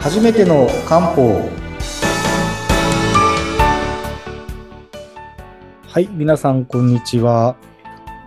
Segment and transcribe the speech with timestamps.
[0.00, 1.50] 初めての漢方。
[5.88, 7.54] はい皆さんこんにちは。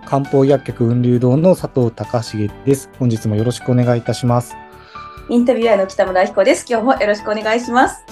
[0.05, 2.91] 漢方薬局雲流堂の佐藤隆重です。
[2.99, 4.55] 本日もよろしくお願いいたします。
[5.29, 6.65] インタビュアーの北村彦です。
[6.69, 8.03] 今日もよろしくお願いします。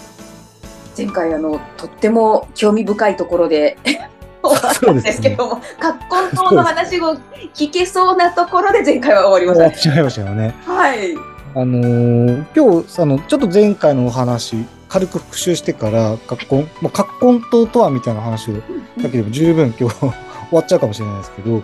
[0.98, 3.78] 前回あのとっても興味深いところで
[4.41, 7.16] 終わったんですけども、葛根湯の話を
[7.54, 10.55] 聞けそうなところで前回は終わりました、終わっちゃいましたよね。
[10.66, 18.62] はいあのー今日あのちょっと前回のお話軽く復習してから葛根まあ葛根湯とはみたいな話をだ
[19.04, 20.09] けでも十分今日終
[20.52, 21.64] わっちゃうかもしれないですけど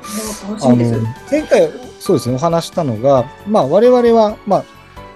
[0.65, 0.75] あの
[1.29, 1.69] 前回
[1.99, 4.65] そうですねお話したのが、まあ、我々は、まあ、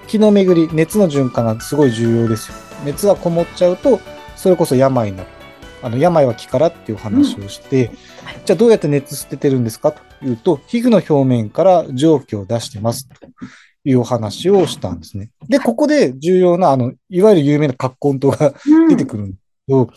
[0.07, 2.57] 気の巡り熱の循環がすごい重要ですよ。
[2.84, 3.99] 熱がこもっちゃうと
[4.35, 5.29] それこそ病になる。
[5.84, 7.88] あの病は気からっていう話をして、
[8.23, 8.41] はい。
[8.45, 13.15] じゃあどうやって熱捨ててるんですかというと皮膚の表面から蒸気を出してますと
[13.84, 15.31] いうお話をしたんですね。
[15.48, 18.88] でここで重要なあのいわゆる有名な葛根湯がうん。
[18.90, 19.90] 出てくるんですけど、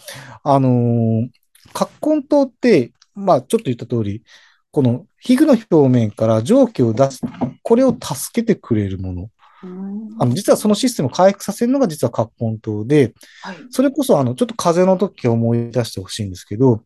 [0.42, 1.28] あのー、
[1.72, 4.22] 葛根湯って、まあ、ちょっと言った通り、
[4.70, 7.20] この皮膚の表面から蒸気を出す、
[7.62, 9.30] これを助けてくれるもの。
[9.62, 10.16] うん。
[10.18, 13.56] あの、実はそのシステムを回復させるのが実は葛根湯で、はい。
[13.70, 16.82] それこそ、あの、ちょっと風邪の時を思い出してほしいんですけど、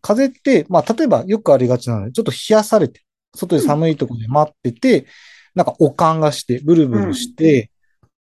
[0.00, 3.00] 風邪って、まあ、例えばよくありがちなので、ちょっと冷やされて、
[3.34, 5.06] 外で寒いところで待ってて、
[5.54, 7.70] なんかおかんがして、ブルブルして、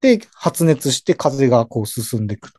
[0.01, 2.51] で、発熱して風邪がこう進んでいく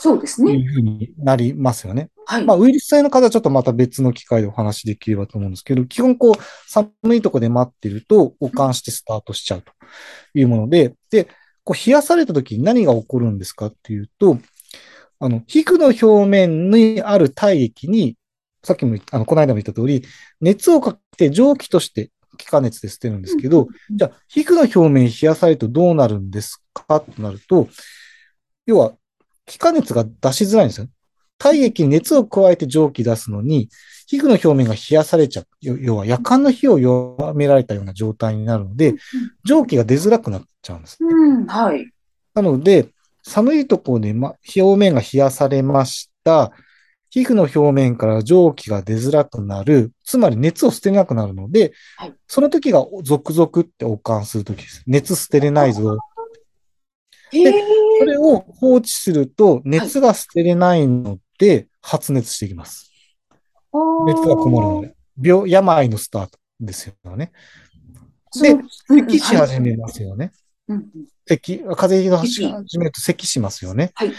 [0.00, 0.52] そうですね。
[0.52, 2.08] というふうになりますよね。
[2.24, 6.34] はい、まあ、ウイルス性の風邪はちょっとまた別の機会でお話しできればと思うんですけど、基本こう、
[6.66, 9.72] 寒いところで待ってると、保管してスタートしちゃうと
[10.32, 11.28] いうもので、で、
[11.64, 14.38] こう冷やされた時に何が起こるんですかっていうと、
[15.18, 18.16] あの、皮膚の表面にある体液に、
[18.64, 20.02] さっきもあの、この間も言った通り、
[20.40, 22.10] 熱をかけて蒸気として
[22.40, 27.68] 気化熱で捨てるんですけど、うんじゃあ、皮膚の表面冷やされるとどうなるんですかとなると、
[28.66, 28.92] 要は、
[29.46, 30.86] 気化熱が出しづらいんですよ。
[31.38, 33.68] 体液に熱を加えて蒸気出すのに、
[34.06, 35.46] 皮膚の表面が冷やされちゃう。
[35.60, 38.94] 要要は夜間の火を弱められたような状態になるので、
[39.44, 40.98] 蒸気が出づらくなっちゃうんです。
[41.00, 41.90] うんはい
[42.34, 42.88] なので、
[43.22, 46.52] 寒いところで、ま、表面が冷やされました。
[47.10, 49.92] 皮膚の表面から蒸気が出づらくなる。
[50.04, 54.84] つまり熱を捨てなくなるので、はいその時が続々って保管する時です。
[54.86, 55.98] 熱捨てれないぞ。
[57.32, 57.64] へえ
[57.98, 62.92] それを放置すると熱が捨てれないので発熱していきます。
[64.06, 64.94] 熱がこもるので。
[65.22, 67.32] 病、病のスタートですよね。
[68.40, 68.56] で、
[68.86, 70.30] 咳し始めますよね。
[71.26, 73.90] 咳、風邪ひき咳始めると咳しますよね。
[73.94, 74.14] はいで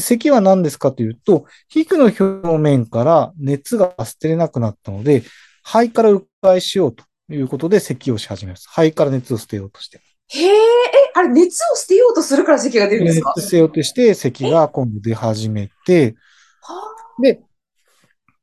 [0.00, 5.22] 咳は何ですかというと、皮膚の表面から熱が捨てれなくなったので、
[5.62, 8.68] 肺から迂回しようということで咳をし始めます。
[8.68, 10.00] 肺から熱を捨てようとして。
[10.28, 10.52] へえ、え、
[11.14, 13.32] あれ、熱を捨てようとするから咳が出るんですか？
[13.36, 16.14] 熱捨てようとして咳が今度出始めて、
[16.62, 17.40] はで、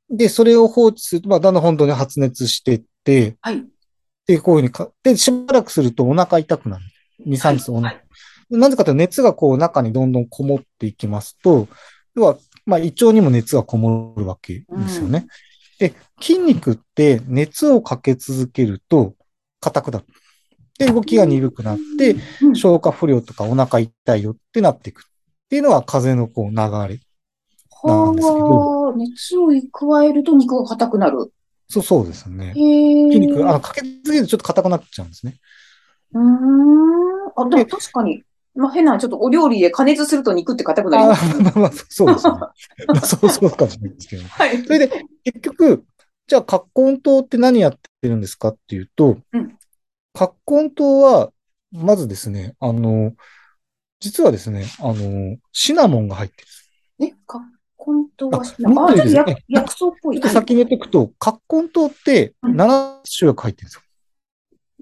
[0.09, 3.65] で、それを放置すると、まあ、だんだん本当に発熱してって、あはい。
[4.25, 6.85] で、こういうふうにか、で、しばらくするとお腹痛くなる。
[7.25, 7.87] 2、3日お腹。
[7.87, 8.03] はい
[8.57, 11.67] なぜかというと熱がこう中にどんどんこもっていきますと、
[12.15, 15.27] 要は、まあ、胃腸にも熱がこもるわけですよね。
[15.79, 19.15] で、筋肉って熱をかけ続けると
[19.59, 20.05] 硬くなる。
[20.77, 25.01] で、動きが鈍くなって、うん消化不良とかお腹痛いよってなっていく。
[25.01, 26.99] っていうのは風邪のこう流れ。
[27.85, 31.33] なんですけどはあ、熱を加えると肉が硬くなる。
[31.67, 32.53] そうそうですね。
[32.53, 35.35] 筋肉、あの、かけ続けるとちょっと硬くなっちゃうんですね。
[36.13, 37.03] うーん。
[37.35, 38.23] あ、でも確かに。
[38.55, 41.41] まあ、変な、ちょっとお料理で加熱すると肉って硬くなりあます。
[41.41, 42.33] まあまあ、そうですね。
[42.33, 42.51] ま
[42.95, 44.23] あそうそうかもしれないですけど。
[44.29, 44.63] はい。
[44.63, 45.85] それで、結局、
[46.27, 49.57] じゃあ、葛根湯って何やってるんですかっていうと、うん
[50.15, 51.31] 葛根湯は、
[51.71, 53.13] まずですね、あの、
[53.99, 56.43] 実はですね、あの、シナモンが入って
[56.99, 57.07] る。
[57.07, 57.41] え、か、
[57.75, 60.19] 本当はしあもっといいですあ、じゃあね薬薬草っぽい。
[60.19, 63.81] ちょっと先に言っておくと、葛根湯ってうん7種類入ってるんですよ。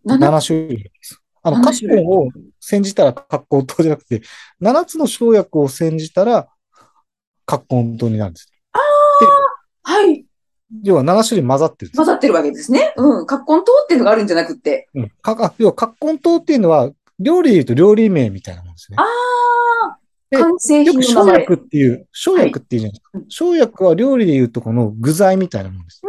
[0.05, 1.20] はい、7種類です。
[1.43, 2.29] あの、7葛種類根を
[2.59, 4.21] 煎じたら葛根湯じゃなくて、
[4.61, 6.47] 7つの生薬を煎じたら
[7.45, 8.51] 葛根湯になるんです。
[9.83, 10.25] はい。
[10.83, 12.93] 要は7種類混ざってる混ざってるわけですね。
[12.95, 13.25] うん。
[13.25, 14.87] 葛根湯っていうのがあるんじゃなくって。
[14.93, 15.09] うん。
[15.21, 19.03] か、あ要は、葛根湯っていうのは、料理で言うと料理名みたいなもんですねあ。
[19.03, 19.97] あ、
[20.29, 21.41] で完成よく生品の名前。
[21.43, 23.17] 薬っていう、生薬っていうじゃないですか。
[23.17, 26.01] はい生薬は料理で言うとこの具材みたいなもんです。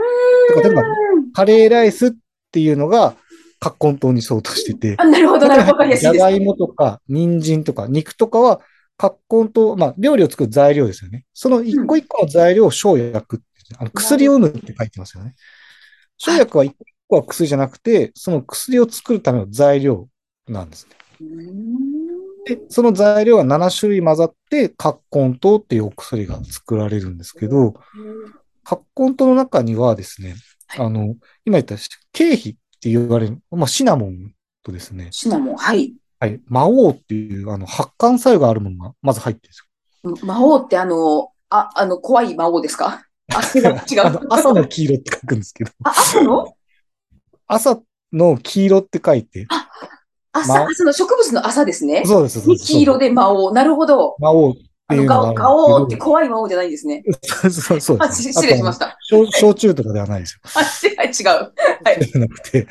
[0.62, 2.12] 例えば、うんカレーライスっ
[2.50, 3.14] ていうのが、
[3.62, 5.94] 葛根湯に相当してて、あ、なるほど、なるほど。
[5.94, 6.30] じゃが。
[6.30, 8.60] いもとか、人参とか、肉とかは、
[8.96, 11.24] 葛根湯、まあ、料理を作る材料ですよね。
[11.32, 15.34] その一個一個の材料を生薬ってあの薬を生むって書いてますよね。
[16.18, 20.08] 生薬は一個一個は薬じゃなくて、その薬を作るための材料
[20.48, 20.96] なんですね。
[22.46, 27.74] で、その材料が7種類混ざって、葛根湯っていうお薬が作られるんですけど、
[28.64, 30.34] 葛根湯の中にはですね、
[30.66, 31.14] はいあの、
[31.44, 31.76] 今言った
[32.12, 34.32] 経費って言われる、まあ、シナモン
[34.64, 35.94] とですね、シナモン、はい。
[36.18, 40.26] はい、魔王っていう、あの、発汗作用があるものがまず入ってるんですよ。
[40.26, 43.04] 魔王ってあの、あ、あの、怖い魔王ですか？
[43.32, 43.80] あ、違う、
[44.30, 46.56] 朝の黄色って書くんですけど、あ、朝の？
[47.46, 47.80] 朝
[48.12, 49.46] の黄色って書いて、
[50.32, 52.02] 朝、ま朝の植物の朝ですね。
[52.04, 52.66] そうです、そうです。
[52.66, 53.52] 黄色で魔王。
[53.52, 54.16] なるほど。
[54.18, 54.54] 魔王っ
[54.94, 57.02] てあの、いうのがガオ、ガオって怖い魔王じゃないんですね。
[57.22, 58.96] そうそうそう失礼しました。
[59.10, 60.40] 焼焼酎とかではないですよ。
[60.98, 61.52] あ、違う。
[61.84, 62.04] はい。
[62.04, 62.66] じゃなくて。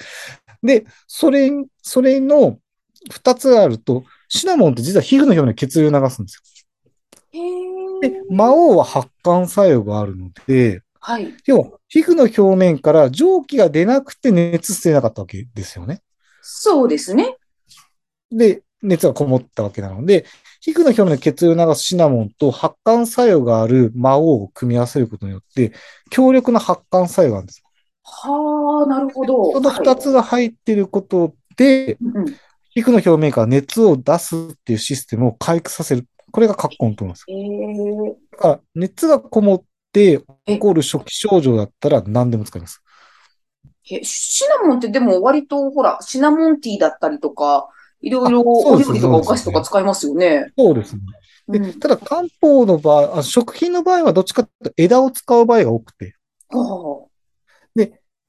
[0.63, 1.50] で、それ、
[1.81, 2.59] それの
[3.09, 6.41] 二つあると、シナモンって実は皮膚の表面に血流を流すんです
[7.31, 8.00] へよ。
[8.01, 11.33] でー、魔王は発汗作用があるので、はい。
[11.45, 16.01] 要は皮膚の表面から蒸気が出なくて熱捨てなかったわけですよね。
[16.41, 17.38] そうですね。
[18.31, 20.25] で、熱がこもったわけなので、
[20.60, 25.74] 皮膚の表面に血流を流すシナモンと発汗作用がある魔王を組み合わせることによって、
[26.10, 27.63] 強力な発汗作用があるんです。
[28.04, 29.51] はあ、なるほど。
[29.54, 32.36] その二つが入っていることで、うんうん。
[32.74, 36.07] 皮膚の表面から熱を出すっていうシステムを回復させる。
[36.31, 37.25] これが葛根湯なんです。
[37.28, 42.81] えー、だから、熱がこもって起こる初期症状だったら何でも使います。
[43.89, 47.68] え、シナモンってでも割とほら、シナモンティーだったりとか、
[48.01, 50.51] いろいろお料理とかお菓子とか使いますよね。
[50.57, 51.01] そうですね。
[51.48, 51.80] でうん。
[51.80, 56.15] ただ、漢方の場合あ、食品の場合はどっちかというと枝を使う場合が多くて、
[56.50, 57.07] は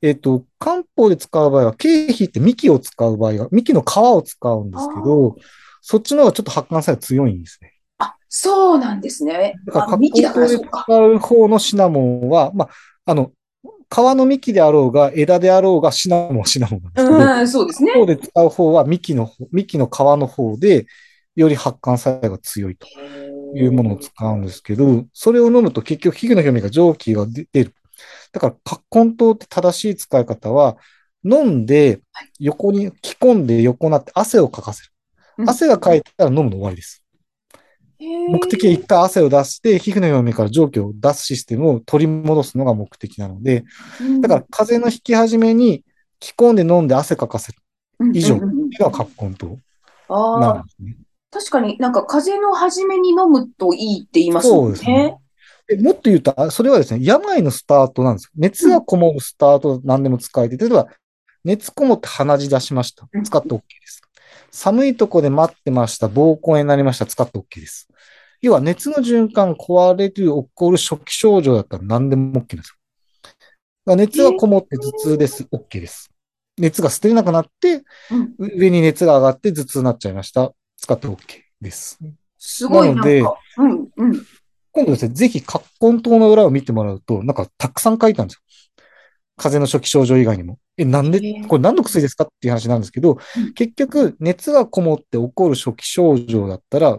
[0.02, 5.36] えっ、と、漢方で使う場合は、経費って幹を使う場合が、幹の皮を使うんですけど、
[5.80, 7.74] そっちの方がちょっと発汗作用強いんですね。
[7.98, 9.54] あ、あ、そうなんですね。
[9.64, 10.58] だから、あ、幹だからで。
[10.58, 12.70] 使う方のシナモンは、まあ、
[13.04, 13.30] あの、
[13.92, 17.92] 皮の幹であろうが、枝であろうが、シナモンはシナモンなんですけど、うん、そうですね。
[17.92, 20.86] 方で使う方は幹の方、幹の皮の方で、
[21.36, 22.86] より発汗作用が強いと
[23.54, 27.74] いうものを使うんですけど、それを飲むと結局皮膚の表面が蒸気が出出る。
[28.32, 30.78] だから、葛根湯って正しい使い方は、
[31.24, 34.88] 飲んではい、横に、着込んで横になって汗をかかせる。
[35.38, 37.01] うん汗がかいたら飲むの終わりです。
[38.28, 43.64] 目的は一回汗を出して、皮膚の表面から蒸気を出すシステムを取り戻すのが目的なので、
[44.20, 45.84] だから、風邪の引き始めに
[46.18, 47.58] 着込んで飲んで汗かかせる。
[48.12, 48.38] 以上。
[48.38, 49.58] が葛根湯。
[50.08, 50.96] ああ、なんですね。
[51.30, 55.16] 確かになんか風邪の初めに飲むといいって言いますもんそうですね。
[55.80, 58.24] もっと言うと、あそれはですね、病のスタートなんです。
[58.24, 58.30] よ。
[58.36, 60.88] 熱がこもるスタート、何でも使えて、例えば、
[61.44, 63.08] 熱こもって鼻血出しました。
[63.10, 63.24] うん。
[63.24, 64.01] 使って OK です。
[64.52, 66.08] 寒いとこで待ってました。
[66.08, 67.06] 膀胱炎になりました。
[67.06, 67.88] 使って OK です。
[68.42, 72.76] 要は、熱の循環壊れる、起こる初期症状だったら何でも OK ですよ。
[73.86, 75.44] だ熱がこもって頭痛です。
[75.50, 76.10] OK です。
[76.58, 80.52] 熱が捨てれなくなって、うん上に熱が上がって頭痛になっちゃいました。
[80.76, 81.16] 使って OK
[81.60, 81.98] です。
[82.38, 84.26] すごいなんなのでか、うん、うん。
[84.72, 88.40] 今度ですね、ぜひ、葛根湯の裏を見てもらうと、なんかたくさん書いたんですよ。
[89.42, 90.58] 風邪の初期症状以外にも。
[90.76, 91.20] え、なんで？
[91.48, 92.24] これ何の薬ですか？
[92.24, 96.98] っていう話なんですけどうん、結局、熱がこもって起こる初期症状だったら、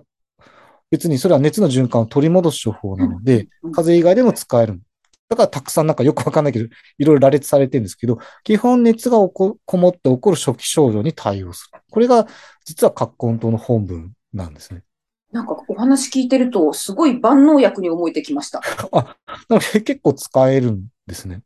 [0.92, 4.82] 別にそれは熱の循環を取り戻す処方なので、うん、風邪以外でも使える。
[5.30, 11.80] だからたくさんなんかよくわかんないけど、いろいろ羅列されてるんですけど、基本熱が起ここもって起こる初期症状に対応する。
[11.90, 12.28] これが
[12.66, 14.84] 実は葛根湯の本文なんですね。
[15.32, 18.62] なんかお話聞いてると、すごい万能薬に思えてきました。
[18.94, 19.16] な
[19.50, 21.42] ので結構使えるんですね。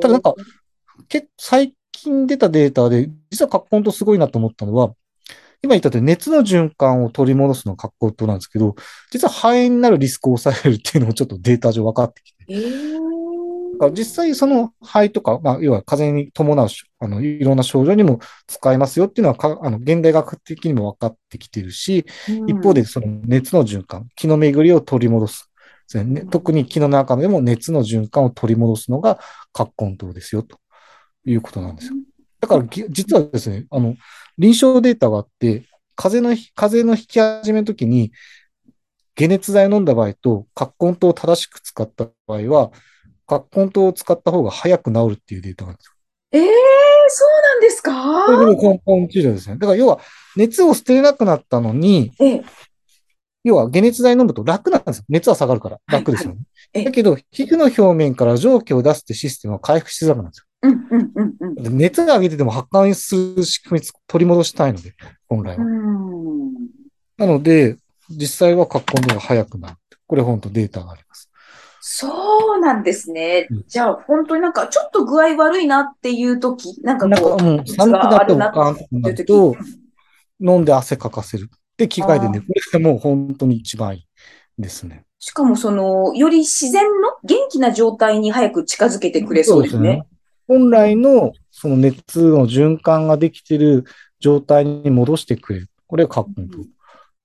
[0.00, 0.34] ただなんか、
[1.08, 4.94] 結最近出たデータで、実は葛根湯すごいなと思ったのは、
[5.62, 8.74] 今言ったと熱の循環を取り戻すのが葛根湯なんですけど、
[9.10, 12.44] 実は肺炎になるリスクを抑えるっていうのもちょっとデータ上分かってきて。
[12.48, 13.04] へー
[13.92, 25.50] 実際その肺とか、まあ、要は風邪に伴うし、あの、いろんな症状にも使えますよっていうのはか、あの、現代学的にも分かってきてるし、うん一方でその熱の循環、気の巡りを取り戻す。
[25.92, 29.20] ですねうん特に気の中でも熱の循環を取り戻すのが
[29.52, 30.58] 葛根湯ですよ、と
[31.26, 31.94] いうことなんですよ。
[32.40, 33.96] だからぎ、実はですね、あの、
[34.36, 35.64] 臨床データがあって、
[35.96, 38.12] 風邪のひ、風邪の引き始めの時に、
[39.16, 42.70] 解熱剤を飲んだ場合と、葛根湯を正しく使った場合は、
[43.26, 45.92] 葛根湯を使った方が早く治るっていうデータがあるんですよ。
[46.32, 46.42] えー、
[47.08, 48.26] そうなんですか？
[48.26, 49.56] これでも根本治療ですね。
[49.56, 50.00] だから要は、
[50.36, 52.44] 熱を捨てれなくなったのに、ええ、
[53.44, 55.04] 要は解熱剤飲むと楽なんですよ。
[55.08, 55.76] 熱は下がるから。
[55.76, 56.40] い楽ですよね。
[56.72, 60.46] ええだけど、皮膚の表面から蒸気を出すってシステムは回復しづらくなるんですよ。
[60.62, 61.54] うん、うん、うん、うん。
[61.54, 64.94] で熱が上げてても発汗する仕組み取り戻したいので、
[65.28, 65.64] 本来は。
[65.64, 65.94] うん
[67.16, 67.76] なので、
[68.10, 69.76] 実際は葛根湯が早くなる。
[70.06, 71.30] これ本当データがあります。
[71.80, 73.64] そうなんですねうん。
[73.68, 79.56] じゃあ、本当になんか、ちょっと具合悪いなっていう時、なんかなんか、こう、うん、寒くなっておかんとかなると、
[80.40, 81.50] 飲んで汗かかせる。
[81.76, 84.06] で、機械でね、これがもう本当に一番いい
[84.62, 85.04] ですね。
[85.18, 90.06] しかもその、より自然の元気な状態に早く近づけてくれそうですね。
[90.46, 93.84] 本来のその熱の循環ができている
[94.20, 95.70] 状態に戻してくれる。
[95.86, 96.58] これがカッコント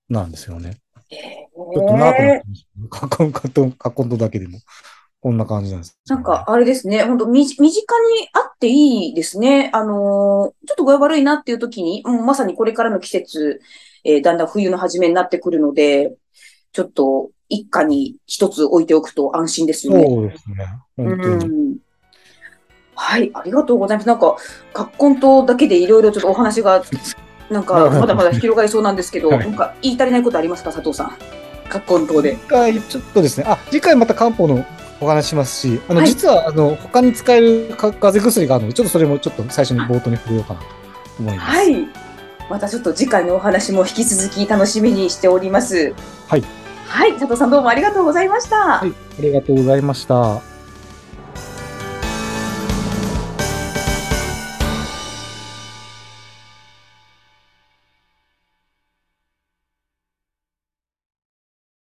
[0.08, 0.78] なんですよね。
[1.10, 2.66] ちょっとなくなってます。
[2.88, 4.58] カッコント、 カッコントだけでも。
[5.22, 7.02] こんな感じなんです、ね、なんか、あれですね。
[7.04, 7.74] 本当身近に
[8.32, 9.70] あっていいですね。
[9.74, 13.60] あのー、ちょっと具合悪いなっていう時に、うん、まさにこれからの季節、
[14.04, 16.14] えー、だんだん冬の初めになってくるので、
[16.72, 20.04] ちょっと一家に一つ置いておくと安心ですよね。
[20.04, 20.66] そうですね。
[20.96, 21.46] 本当に。
[21.46, 21.76] うん
[23.02, 24.06] はい、ありがとうございます。
[24.06, 24.36] なんか、
[24.74, 26.84] 葛根湯だけでいろいろちょっとお話が、
[27.48, 31.12] なんか、まだまだ広がりそうなんですけど、はい、なんか言い足りないことありますか、佐藤さん？
[31.70, 32.36] 葛根湯で。
[32.36, 34.66] 次回、ちょっとですね、あ、次回また漢方の
[35.00, 40.66] お話しますし、あの、はい、実は、あの、他に使える風邪薬があるので、ちょっとそれもちょっと最初に冒頭に触れようかなと
[41.20, 41.56] 思います。
[41.56, 41.88] はい。
[42.50, 45.94] またちょっと次回のお話も引き続き楽しみにしております。
[46.28, 46.44] はい。
[46.88, 48.56] はい、佐藤さんどうもありがとうございました。
[48.78, 50.49] はい、ありがとうございました。